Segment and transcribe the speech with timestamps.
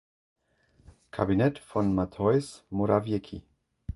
[1.11, 3.43] Kabinett von Mateusz Morawiecki.